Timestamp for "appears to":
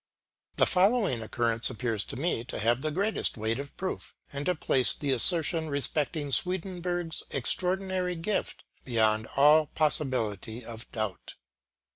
1.69-2.15